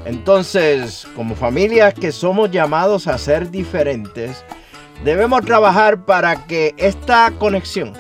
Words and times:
Entonces, 0.05 1.07
como 1.15 1.35
familias 1.35 1.95
que 1.95 2.11
somos 2.11 2.51
llamados 2.51 3.07
a 3.07 3.19
ser 3.19 3.51
diferentes, 3.51 4.45
debemos 5.05 5.45
trabajar 5.45 6.05
para 6.05 6.47
que 6.47 6.75
esta 6.79 7.31
conexión 7.39 7.93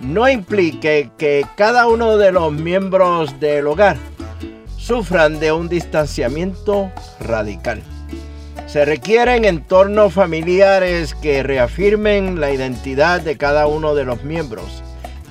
no 0.00 0.28
implique 0.28 1.10
que 1.16 1.46
cada 1.56 1.86
uno 1.86 2.16
de 2.16 2.32
los 2.32 2.52
miembros 2.52 3.38
del 3.40 3.66
hogar 3.66 3.96
sufran 4.76 5.40
de 5.40 5.52
un 5.52 5.68
distanciamiento 5.68 6.90
radical. 7.20 7.82
Se 8.68 8.84
requieren 8.84 9.46
entornos 9.46 10.12
familiares 10.12 11.14
que 11.14 11.42
reafirmen 11.42 12.38
la 12.38 12.50
identidad 12.50 13.22
de 13.22 13.38
cada 13.38 13.66
uno 13.66 13.94
de 13.94 14.04
los 14.04 14.24
miembros, 14.24 14.82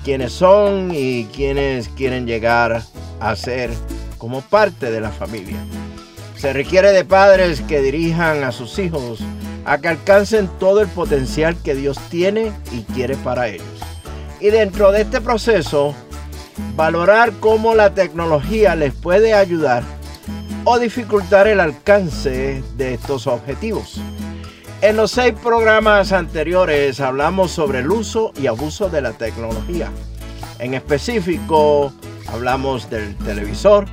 quienes 0.02 0.32
son 0.32 0.90
y 0.92 1.26
quienes 1.26 1.88
quieren 1.88 2.26
llegar 2.26 2.82
a 3.20 3.36
ser 3.36 3.70
como 4.18 4.40
parte 4.40 4.90
de 4.90 5.00
la 5.00 5.10
familia. 5.10 5.56
Se 6.36 6.52
requiere 6.52 6.90
de 6.90 7.04
padres 7.04 7.60
que 7.60 7.80
dirijan 7.80 8.42
a 8.42 8.50
sus 8.50 8.76
hijos 8.80 9.20
a 9.64 9.78
que 9.78 9.86
alcancen 9.86 10.48
todo 10.58 10.80
el 10.80 10.88
potencial 10.88 11.56
que 11.62 11.76
Dios 11.76 11.96
tiene 12.10 12.50
y 12.72 12.82
quiere 12.92 13.16
para 13.18 13.46
ellos. 13.46 13.68
Y 14.40 14.48
dentro 14.48 14.90
de 14.90 15.02
este 15.02 15.20
proceso, 15.20 15.94
valorar 16.74 17.32
cómo 17.38 17.76
la 17.76 17.94
tecnología 17.94 18.74
les 18.74 18.94
puede 18.94 19.32
ayudar 19.32 19.84
o 20.70 20.78
dificultar 20.78 21.48
el 21.48 21.60
alcance 21.60 22.62
de 22.76 22.92
estos 22.92 23.26
objetivos. 23.26 23.98
En 24.82 24.98
los 24.98 25.12
seis 25.12 25.32
programas 25.42 26.12
anteriores 26.12 27.00
hablamos 27.00 27.52
sobre 27.52 27.78
el 27.78 27.90
uso 27.90 28.32
y 28.38 28.48
abuso 28.48 28.90
de 28.90 29.00
la 29.00 29.12
tecnología. 29.12 29.90
En 30.58 30.74
específico, 30.74 31.90
hablamos 32.26 32.90
del 32.90 33.16
televisor, 33.16 33.86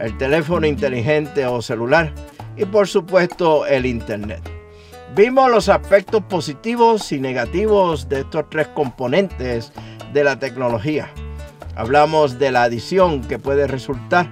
el 0.00 0.18
teléfono 0.18 0.66
inteligente 0.66 1.46
o 1.46 1.62
celular 1.62 2.12
y 2.56 2.64
por 2.64 2.88
supuesto 2.88 3.64
el 3.64 3.86
Internet. 3.86 4.42
Vimos 5.14 5.48
los 5.52 5.68
aspectos 5.68 6.24
positivos 6.24 7.12
y 7.12 7.20
negativos 7.20 8.08
de 8.08 8.22
estos 8.22 8.50
tres 8.50 8.66
componentes 8.74 9.72
de 10.12 10.24
la 10.24 10.36
tecnología. 10.36 11.12
Hablamos 11.76 12.40
de 12.40 12.50
la 12.50 12.64
adición 12.64 13.20
que 13.22 13.38
puede 13.38 13.68
resultar 13.68 14.28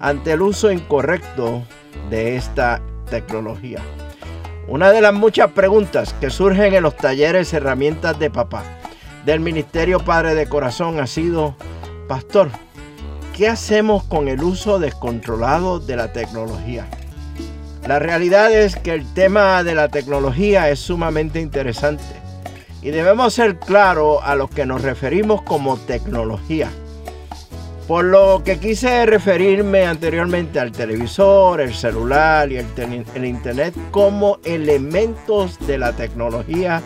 ante 0.00 0.32
el 0.32 0.42
uso 0.42 0.70
incorrecto 0.70 1.62
de 2.08 2.36
esta 2.36 2.80
tecnología. 3.08 3.80
Una 4.66 4.90
de 4.90 5.00
las 5.00 5.12
muchas 5.12 5.50
preguntas 5.50 6.14
que 6.20 6.30
surgen 6.30 6.74
en 6.74 6.82
los 6.82 6.96
talleres 6.96 7.52
herramientas 7.52 8.18
de 8.18 8.30
papá 8.30 8.62
del 9.24 9.40
Ministerio 9.40 10.00
Padre 10.00 10.34
de 10.34 10.48
Corazón 10.48 11.00
ha 11.00 11.06
sido, 11.06 11.54
Pastor, 12.08 12.48
¿qué 13.36 13.48
hacemos 13.48 14.04
con 14.04 14.28
el 14.28 14.42
uso 14.42 14.78
descontrolado 14.78 15.80
de 15.80 15.96
la 15.96 16.12
tecnología? 16.12 16.86
La 17.86 17.98
realidad 17.98 18.52
es 18.52 18.76
que 18.76 18.94
el 18.94 19.12
tema 19.14 19.64
de 19.64 19.74
la 19.74 19.88
tecnología 19.88 20.70
es 20.70 20.78
sumamente 20.78 21.40
interesante 21.40 22.04
y 22.82 22.90
debemos 22.90 23.34
ser 23.34 23.58
claros 23.58 24.20
a 24.22 24.34
lo 24.36 24.48
que 24.48 24.66
nos 24.66 24.82
referimos 24.82 25.42
como 25.42 25.76
tecnología. 25.78 26.70
Por 27.90 28.04
lo 28.04 28.44
que 28.44 28.60
quise 28.60 29.04
referirme 29.04 29.84
anteriormente 29.84 30.60
al 30.60 30.70
televisor, 30.70 31.60
el 31.60 31.74
celular 31.74 32.48
y 32.52 32.58
el, 32.58 33.24
internet 33.24 33.74
como 33.90 34.38
elementos 34.44 35.58
de 35.66 35.76
la 35.76 35.92
tecnología 35.92 36.82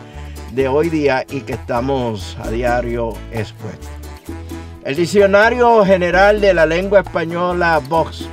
de 0.55 0.67
hoy 0.67 0.89
día 0.89 1.27
y 1.29 1.43
que 1.43 1.53
estamos 1.53 2.39
a 2.43 2.49
diario 2.49 3.13
expuestos. 3.33 3.91
El 4.83 4.97
Diccionario 4.97 5.85
General 5.85 6.41
de 6.41 6.55
la 6.55 6.65
Lengua 6.65 7.01
Española 7.01 7.83
Vox 7.87 8.27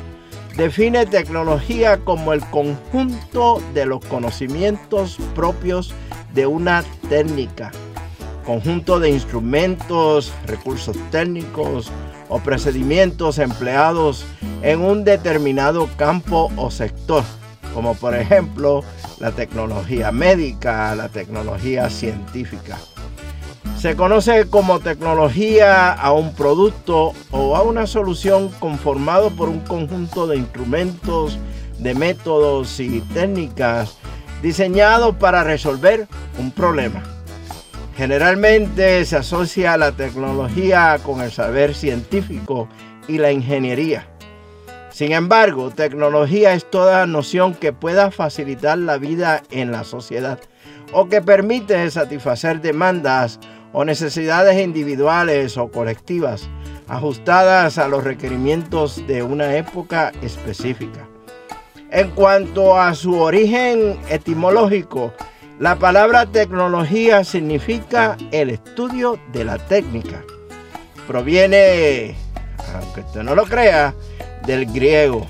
define 0.55 1.05
tecnología 1.05 1.97
como 1.97 2.31
el 2.31 2.39
conjunto 2.39 3.61
de 3.73 3.85
los 3.85 3.99
conocimientos 4.05 5.17
propios 5.35 5.93
de 6.33 6.47
una 6.47 6.85
técnica, 7.09 7.69
conjunto 8.45 8.97
de 9.01 9.09
instrumentos, 9.09 10.31
recursos 10.47 10.95
técnicos, 11.11 11.91
o 12.31 12.39
procedimientos 12.39 13.37
empleados 13.37 14.25
en 14.63 14.81
un 14.81 15.03
determinado 15.03 15.87
campo 15.97 16.49
o 16.55 16.71
sector, 16.71 17.23
como 17.73 17.93
por 17.93 18.15
ejemplo 18.15 18.83
la 19.19 19.31
tecnología 19.31 20.11
médica, 20.11 20.95
la 20.95 21.09
tecnología 21.09 21.89
científica. 21.89 22.77
Se 23.77 23.95
conoce 23.95 24.47
como 24.47 24.79
tecnología 24.79 25.91
a 25.91 26.13
un 26.13 26.33
producto 26.33 27.13
o 27.31 27.55
a 27.55 27.63
una 27.63 27.85
solución 27.85 28.49
conformado 28.59 29.31
por 29.31 29.49
un 29.49 29.59
conjunto 29.59 30.25
de 30.25 30.37
instrumentos, 30.37 31.37
de 31.79 31.93
métodos 31.95 32.79
y 32.79 33.01
técnicas 33.13 33.97
diseñados 34.41 35.15
para 35.15 35.43
resolver 35.43 36.07
un 36.39 36.51
problema. 36.51 37.03
Generalmente 37.95 39.03
se 39.05 39.17
asocia 39.17 39.77
la 39.77 39.91
tecnología 39.91 40.97
con 41.03 41.21
el 41.21 41.31
saber 41.31 41.75
científico 41.75 42.67
y 43.07 43.17
la 43.17 43.31
ingeniería. 43.31 44.07
Sin 44.91 45.11
embargo, 45.11 45.71
tecnología 45.71 46.53
es 46.53 46.69
toda 46.69 47.05
noción 47.05 47.53
que 47.53 47.73
pueda 47.73 48.11
facilitar 48.11 48.77
la 48.77 48.97
vida 48.97 49.43
en 49.51 49.71
la 49.71 49.83
sociedad 49.83 50.39
o 50.93 51.07
que 51.07 51.21
permite 51.21 51.89
satisfacer 51.91 52.61
demandas 52.61 53.39
o 53.73 53.85
necesidades 53.85 54.59
individuales 54.61 55.57
o 55.57 55.71
colectivas 55.71 56.49
ajustadas 56.87 57.77
a 57.77 57.87
los 57.87 58.03
requerimientos 58.03 59.05
de 59.07 59.23
una 59.23 59.55
época 59.55 60.11
específica. 60.21 61.07
En 61.89 62.11
cuanto 62.11 62.77
a 62.77 62.93
su 62.95 63.17
origen 63.17 63.97
etimológico, 64.09 65.13
la 65.61 65.75
palabra 65.75 66.25
tecnología 66.25 67.23
significa 67.23 68.17
el 68.31 68.49
estudio 68.49 69.19
de 69.31 69.45
la 69.45 69.59
técnica. 69.59 70.23
Proviene, 71.05 72.15
aunque 72.73 73.01
usted 73.01 73.21
no 73.21 73.35
lo 73.35 73.45
crea, 73.45 73.93
del 74.47 74.65
griego 74.65 75.27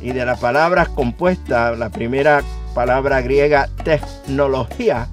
y 0.00 0.12
de 0.12 0.24
la 0.24 0.36
palabra 0.36 0.86
compuesta, 0.86 1.72
la 1.72 1.90
primera 1.90 2.44
palabra 2.76 3.20
griega 3.22 3.68
tecnología, 3.82 5.08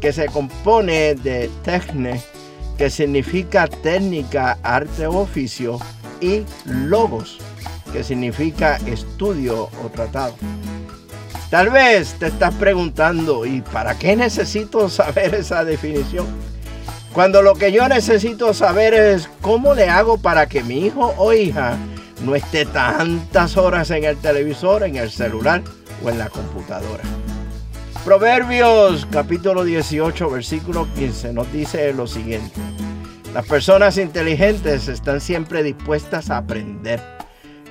que 0.00 0.12
se 0.12 0.26
compone 0.26 1.16
de 1.16 1.50
techne, 1.64 2.22
que 2.78 2.90
significa 2.90 3.66
técnica, 3.66 4.56
arte 4.62 5.08
o 5.08 5.16
oficio, 5.16 5.80
y 6.20 6.44
logos, 6.64 7.38
que 7.92 8.04
significa 8.04 8.76
estudio 8.86 9.68
o 9.84 9.88
tratado. 9.92 10.36
Tal 11.50 11.70
vez 11.70 12.14
te 12.14 12.26
estás 12.26 12.52
preguntando, 12.54 13.46
¿y 13.46 13.60
para 13.60 13.96
qué 13.96 14.16
necesito 14.16 14.88
saber 14.88 15.34
esa 15.36 15.64
definición? 15.64 16.26
Cuando 17.12 17.40
lo 17.40 17.54
que 17.54 17.70
yo 17.70 17.88
necesito 17.88 18.52
saber 18.52 18.94
es 18.94 19.30
cómo 19.40 19.72
le 19.74 19.88
hago 19.88 20.18
para 20.18 20.48
que 20.48 20.64
mi 20.64 20.84
hijo 20.84 21.14
o 21.16 21.32
hija 21.32 21.76
no 22.24 22.34
esté 22.34 22.66
tantas 22.66 23.56
horas 23.56 23.90
en 23.90 24.04
el 24.04 24.16
televisor, 24.16 24.82
en 24.82 24.96
el 24.96 25.10
celular 25.10 25.62
o 26.04 26.10
en 26.10 26.18
la 26.18 26.28
computadora. 26.28 27.04
Proverbios 28.04 29.06
capítulo 29.10 29.64
18 29.64 30.28
versículo 30.28 30.88
15 30.94 31.32
nos 31.32 31.50
dice 31.52 31.92
lo 31.92 32.08
siguiente. 32.08 32.60
Las 33.32 33.46
personas 33.46 33.98
inteligentes 33.98 34.88
están 34.88 35.20
siempre 35.20 35.62
dispuestas 35.62 36.30
a 36.30 36.38
aprender. 36.38 37.00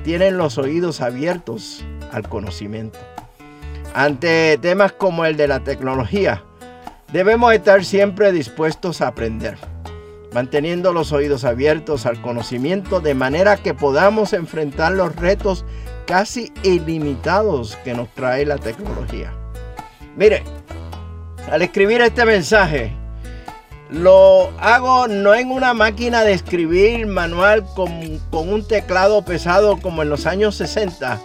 Tienen 0.03 0.37
los 0.37 0.57
oídos 0.57 1.01
abiertos 1.01 1.83
al 2.11 2.27
conocimiento. 2.29 2.99
Ante 3.97 4.57
temas 4.57 4.91
como 4.91 5.23
el 5.23 5.37
de 5.37 5.47
la 5.47 5.61
tecnología, 5.61 6.43
debemos 7.13 7.53
estar 7.53 7.85
siempre 7.85 8.33
dispuestos 8.33 8.99
a 8.99 9.07
aprender, 9.07 9.57
manteniendo 10.33 10.91
los 10.91 11.13
oídos 11.13 11.45
abiertos 11.45 12.05
al 12.05 12.21
conocimiento 12.21 12.99
de 12.99 13.13
manera 13.13 13.55
que 13.55 13.73
podamos 13.73 14.33
enfrentar 14.33 14.91
los 14.91 15.15
retos 15.15 15.63
casi 16.05 16.51
ilimitados 16.63 17.77
que 17.85 17.93
nos 17.93 18.09
trae 18.09 18.45
la 18.45 18.57
tecnología. 18.57 19.33
Mire, 20.17 20.43
al 21.49 21.61
escribir 21.61 22.01
este 22.01 22.25
mensaje, 22.25 22.91
lo 23.89 24.51
hago 24.59 25.07
no 25.07 25.33
en 25.35 25.51
una 25.51 25.73
máquina 25.73 26.25
de 26.25 26.33
escribir 26.33 27.07
manual 27.07 27.65
con, 27.73 27.91
un 28.33 28.67
teclado 28.67 29.23
pesado 29.23 29.77
como 29.77 30.01
en 30.01 30.09
los 30.09 30.25
años 30.25 30.55
60, 30.55 31.17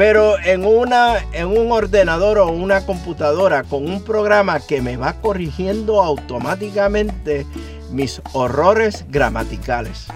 pero 0.00 0.38
en, 0.42 0.64
una, 0.64 1.18
en 1.34 1.48
un 1.48 1.70
ordenador 1.70 2.38
o 2.38 2.48
una 2.48 2.86
computadora 2.86 3.64
con 3.64 3.84
un 3.84 4.02
programa 4.02 4.58
que 4.58 4.80
me 4.80 4.96
va 4.96 5.20
corrigiendo 5.20 6.00
automáticamente 6.00 7.44
mis 7.90 8.22
horrores 8.32 9.04
gramaticales. 9.10 10.06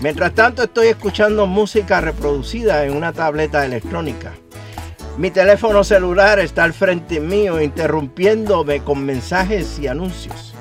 Mientras 0.00 0.34
tanto 0.34 0.64
estoy 0.64 0.88
escuchando 0.88 1.46
música 1.46 2.00
reproducida 2.00 2.84
en 2.84 2.96
una 2.96 3.12
tableta 3.12 3.64
electrónica. 3.64 4.32
Mi 5.16 5.30
teléfono 5.30 5.84
celular 5.84 6.40
está 6.40 6.64
al 6.64 6.72
frente 6.72 7.20
mío 7.20 7.62
interrumpiéndome 7.62 8.80
con 8.80 9.06
mensajes 9.06 9.78
y 9.78 9.86
anuncios. 9.86 10.56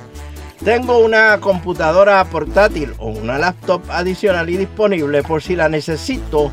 Tengo 0.63 0.99
una 0.99 1.39
computadora 1.39 2.23
portátil 2.25 2.93
o 2.99 3.07
una 3.07 3.39
laptop 3.39 3.81
adicional 3.89 4.47
y 4.51 4.57
disponible 4.57 5.23
por 5.23 5.41
si 5.41 5.55
la 5.55 5.69
necesito. 5.69 6.51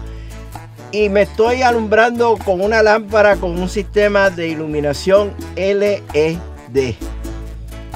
Y 0.93 1.09
me 1.09 1.23
estoy 1.23 1.63
alumbrando 1.63 2.37
con 2.45 2.61
una 2.61 2.83
lámpara 2.83 3.37
con 3.37 3.59
un 3.59 3.69
sistema 3.69 4.29
de 4.29 4.49
iluminación 4.49 5.33
LED. 5.55 6.95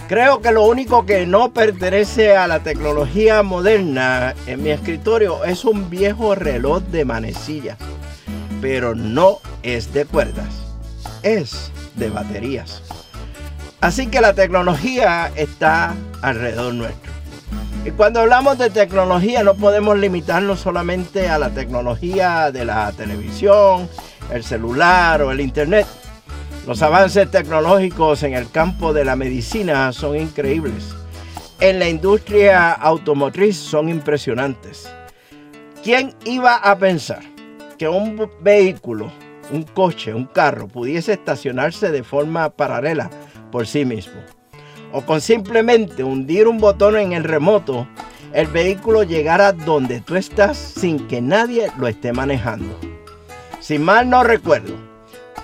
Creo 0.09 0.41
que 0.41 0.53
lo 0.53 0.65
único 0.65 1.05
que 1.05 1.27
no 1.27 1.53
pertenece 1.53 2.37
a 2.37 2.47
la 2.47 2.63
tecnología 2.63 3.43
moderna 3.43 4.35
en 4.47 4.63
mi 4.63 4.71
escritorio 4.71 5.45
es 5.45 5.65
un 5.65 5.91
viejo 5.91 6.37
reloj 6.37 6.83
de 6.85 7.05
manecilla. 7.05 7.77
Pero 8.61 8.95
no 8.95 9.39
es 9.65 9.93
de 9.93 10.05
cuerdas, 10.05 10.55
es 11.23 11.73
de 11.97 12.11
baterías. 12.11 12.83
Así 13.81 14.07
que 14.07 14.21
la 14.21 14.35
tecnología 14.35 15.33
está 15.35 15.95
alrededor 16.23 16.75
nuestro. 16.75 17.04
Y 17.85 17.91
cuando 17.91 18.21
hablamos 18.21 18.57
de 18.57 18.71
tecnología 18.71 19.43
no 19.43 19.55
podemos 19.55 19.99
limitarnos 19.99 20.61
solamente 20.61 21.29
a 21.29 21.39
la 21.39 21.51
tecnología 21.51 22.51
de 22.51 22.65
la 22.65 22.91
televisión, 22.93 23.89
el 24.33 24.43
celular 24.43 25.21
o 25.21 25.31
el 25.31 25.41
internet. 25.41 25.87
Los 26.67 26.81
avances 26.81 27.31
tecnológicos 27.31 28.23
en 28.23 28.33
el 28.33 28.51
campo 28.51 28.95
de 28.95 29.05
la 29.05 29.17
medicina 29.17 29.93
son 29.93 30.17
increíbles. 30.17 30.95
En 31.61 31.79
la 31.79 31.89
industria 31.89 32.73
automotriz 32.73 33.57
son 33.59 33.91
impresionantes. 33.91 34.91
¿Quién 35.83 36.15
iba 36.25 36.57
a 36.57 36.79
pensar 36.79 37.21
que 37.77 37.89
un 37.89 38.31
vehículo, 38.41 39.13
un 39.53 39.63
coche, 39.65 40.15
un 40.15 40.25
carro 40.25 40.69
pudiese 40.69 41.13
estacionarse 41.13 41.91
de 41.91 42.03
forma 42.03 42.49
paralela 42.51 43.11
por 43.51 43.67
sí 43.67 43.85
mismo. 43.85 44.21
O 44.97 45.05
con 45.05 45.21
simplemente 45.21 46.05
hundir 46.05 46.47
un 46.47 46.59
botón 46.59 46.97
en 46.97 47.13
el 47.13 47.25
remoto, 47.25 47.89
el 48.33 48.47
vehículo 48.47 49.03
llegará 49.03 49.51
donde 49.51 50.01
tú 50.01 50.15
estás 50.15 50.57
sin 50.57 51.09
que 51.09 51.21
nadie 51.21 51.73
lo 51.79 51.89
esté 51.89 52.13
manejando. 52.13 52.79
Si 53.59 53.81
mal 53.81 54.09
no 54.09 54.23
recuerdo, 54.23 54.77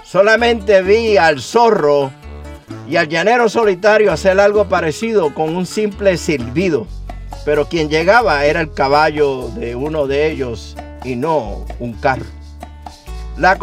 solamente 0.04 0.82
vi 0.82 1.16
al 1.16 1.40
zorro 1.40 2.12
y 2.88 2.94
al 2.94 3.08
llanero 3.08 3.48
solitario 3.48 4.12
hacer 4.12 4.38
algo 4.38 4.68
parecido 4.68 5.34
con 5.34 5.56
un 5.56 5.66
simple 5.66 6.16
silbido, 6.16 6.86
pero 7.44 7.66
quien 7.66 7.88
llegaba 7.88 8.44
era 8.44 8.60
el 8.60 8.72
caballo 8.72 9.48
de 9.56 9.74
uno 9.74 10.06
de 10.06 10.30
ellos 10.30 10.76
y 11.02 11.16
no 11.16 11.64
un 11.80 11.94
carro. 11.94 12.26
La, 13.36 13.58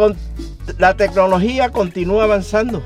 la 0.79 0.97
tecnología 0.97 1.69
continúa 1.69 2.25
avanzando 2.25 2.83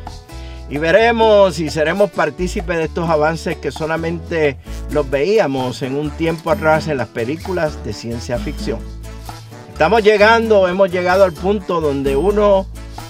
y 0.72 0.78
veremos 0.78 1.60
y 1.60 1.70
seremos 1.70 2.12
partícipes 2.12 2.78
de 2.78 2.86
estos 2.86 3.10
avances 3.10 3.58
que 3.58 3.74
solamente 3.74 4.58
los 4.90 5.08
veíamos 5.10 5.82
en 5.82 5.98
un 5.98 6.10
tiempo 6.12 6.50
atrás 6.50 6.88
en 6.88 6.96
las 6.96 7.10
películas 7.10 7.84
de 7.84 7.92
ciencia 7.92 8.38
ficción. 8.40 8.80
Estamos 9.74 10.02
llegando, 10.02 10.70
hemos 10.70 10.90
llegado 10.90 11.26
al 11.26 11.34
punto 11.34 11.82
donde 11.82 12.16
uno 12.16 12.68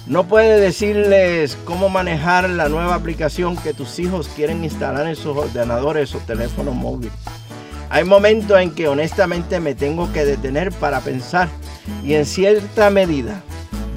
no 0.07 0.27
puede 0.27 0.59
decirles 0.59 1.55
cómo 1.63 1.87
manejar 1.87 2.49
la 2.49 2.67
nueva 2.67 2.95
aplicación 2.95 3.55
que 3.55 3.75
tus 3.75 3.99
hijos 3.99 4.27
quieren 4.35 4.63
instalar 4.63 5.05
en 5.05 5.15
sus 5.15 5.37
ordenadores 5.37 6.15
o 6.15 6.17
teléfonos 6.17 6.73
móviles. 6.73 7.13
Hay 7.91 8.05
momentos 8.05 8.59
en 8.59 8.71
que 8.71 8.87
honestamente 8.87 9.59
me 9.59 9.75
tengo 9.75 10.11
que 10.11 10.25
detener 10.25 10.71
para 10.71 10.99
pensar 11.01 11.47
y 12.03 12.15
en 12.15 12.25
cierta 12.25 12.89
medida 12.89 13.43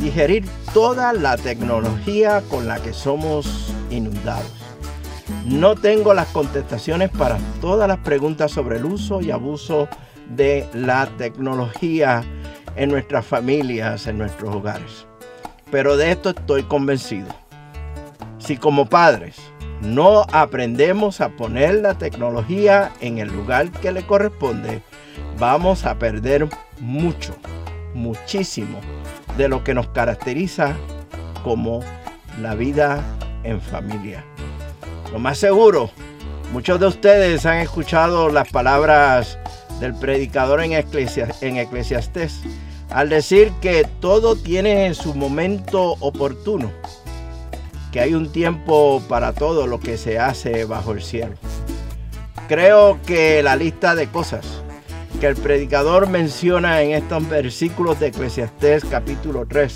digerir 0.05 0.45
toda 0.75 1.15
la 1.15 1.39
tecnología 1.39 2.43
con 2.51 2.69
la 2.69 2.79
que 2.79 2.93
somos 2.93 3.73
inundados. 3.91 4.53
No 5.47 5.77
tengo 5.77 6.13
las 6.13 6.29
contestaciones 6.29 7.09
para 7.09 7.39
todas 7.63 7.89
las 7.89 7.97
preguntas 7.99 8.51
sobre 8.51 8.77
el 8.77 8.85
uso 8.85 9.23
y 9.23 9.31
abuso 9.31 9.89
de 10.29 10.69
la 10.75 11.07
tecnología 11.17 12.23
en 12.77 12.91
nuestras 12.91 13.25
familias, 13.25 14.07
en 14.07 14.19
nuestros 14.19 14.55
hogares. 14.55 15.07
Pero 15.71 15.97
de 15.97 16.11
esto 16.11 16.31
estoy 16.31 16.65
convencido. 16.65 17.29
Si 18.37 18.59
como 18.59 18.87
padres 18.87 19.37
no 19.81 20.27
aprendemos 20.33 21.23
a 21.23 21.31
poner 21.31 21.77
la 21.77 21.97
tecnología 21.97 22.93
en 23.01 23.17
el 23.17 23.29
lugar 23.29 23.71
que 23.71 23.91
le 23.91 24.07
corresponde, 24.07 24.83
vamos 25.39 25.87
a 25.87 25.99
perder 25.99 26.47
mucho, 26.79 27.35
muchísimo 27.95 28.81
de 29.37 29.49
lo 29.49 29.65
que 29.65 29.75
nos 29.75 29.89
caracteriza 29.89 30.75
como 31.43 31.81
la 32.41 32.55
vida 32.55 33.03
en 33.43 33.61
familia. 33.61 34.25
Lo 35.13 35.19
más 35.19 35.39
seguro, 35.39 35.91
muchos 36.53 36.81
de 36.81 36.87
ustedes 36.87 37.47
han 37.47 37.59
escuchado 37.59 38.29
las 38.31 38.49
palabras 38.51 39.39
del 39.81 39.95
predicador 39.95 40.63
en, 40.63 40.73
en 40.73 41.57
Eclesiastés 41.57 42.43
al 42.91 43.09
decir 43.09 43.53
que 43.61 43.87
todo 44.01 44.37
tiene 44.37 44.95
su 44.95 45.15
momento 45.15 45.97
oportuno, 46.01 46.71
que 47.93 48.01
hay 48.01 48.15
un 48.15 48.31
tiempo 48.31 49.03
para 49.09 49.33
todo 49.33 49.67
lo 49.67 49.81
que 49.81 49.97
se 49.97 50.19
hace 50.19 50.65
bajo 50.65 50.93
el 50.93 51.03
cielo. 51.03 51.35
Creo 52.47 53.01
que 53.07 53.43
la 53.43 53.57
lista 53.57 53.95
de 53.95 54.07
cosas 54.09 54.64
que 55.25 55.31
el 55.31 55.37
predicador 55.37 56.07
menciona 56.07 56.83
en 56.83 56.91
estos 56.91 57.27
versículos 57.31 57.99
de 57.99 58.09
Eclesiastés 58.09 58.85
capítulo 58.85 59.47
3, 59.49 59.73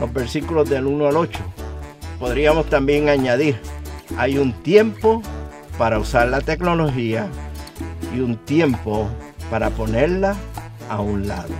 los 0.00 0.12
versículos 0.12 0.68
del 0.68 0.86
1 0.86 1.06
al 1.06 1.16
8. 1.16 1.38
Podríamos 2.18 2.66
también 2.66 3.08
añadir, 3.08 3.60
hay 4.16 4.38
un 4.38 4.52
tiempo 4.64 5.22
para 5.78 6.00
usar 6.00 6.26
la 6.26 6.40
tecnología 6.40 7.28
y 8.12 8.18
un 8.18 8.38
tiempo 8.38 9.08
para 9.52 9.70
ponerla 9.70 10.34
a 10.90 11.00
un 11.00 11.28
lado. 11.28 11.54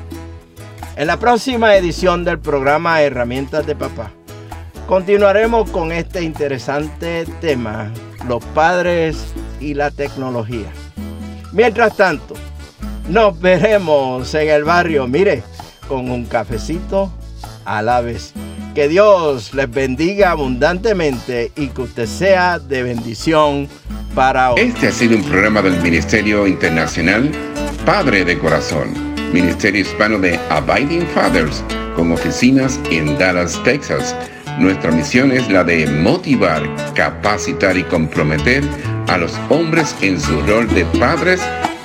En 0.96 1.06
la 1.06 1.16
próxima 1.20 1.76
edición 1.76 2.24
del 2.24 2.40
programa 2.40 3.02
Herramientas 3.02 3.64
de 3.64 3.76
Papá, 3.76 4.10
continuaremos 4.88 5.70
con 5.70 5.92
este 5.92 6.22
interesante 6.22 7.24
tema, 7.40 7.92
los 8.26 8.44
padres 8.46 9.32
y 9.60 9.74
la 9.74 9.92
tecnología. 9.92 10.72
Mientras 11.52 11.96
tanto, 11.96 12.34
nos 13.08 13.40
veremos 13.40 14.34
en 14.34 14.48
el 14.48 14.64
barrio, 14.64 15.06
mire, 15.06 15.42
con 15.88 16.10
un 16.10 16.26
cafecito 16.26 17.10
a 17.64 17.82
la 17.82 18.00
vez. 18.00 18.32
Que 18.74 18.88
Dios 18.88 19.54
les 19.54 19.70
bendiga 19.70 20.30
abundantemente 20.30 21.50
y 21.56 21.68
que 21.68 21.82
usted 21.82 22.06
sea 22.06 22.58
de 22.58 22.82
bendición 22.82 23.68
para 24.14 24.52
hoy. 24.52 24.60
Este 24.60 24.88
ha 24.88 24.92
sido 24.92 25.16
un 25.16 25.24
programa 25.24 25.62
del 25.62 25.80
Ministerio 25.80 26.46
Internacional 26.46 27.30
Padre 27.84 28.24
de 28.24 28.38
Corazón, 28.38 28.92
Ministerio 29.32 29.80
Hispano 29.80 30.18
de 30.18 30.38
Abiding 30.50 31.06
Fathers, 31.08 31.64
con 31.96 32.12
oficinas 32.12 32.78
en 32.90 33.18
Dallas, 33.18 33.60
Texas. 33.64 34.14
Nuestra 34.58 34.90
misión 34.90 35.32
es 35.32 35.48
la 35.50 35.64
de 35.64 35.86
motivar, 35.86 36.62
capacitar 36.94 37.76
y 37.76 37.84
comprometer 37.84 38.62
a 39.08 39.16
los 39.16 39.32
hombres 39.48 39.96
en 40.02 40.20
su 40.20 40.40
rol 40.42 40.68
de 40.68 40.84
padres 40.98 41.40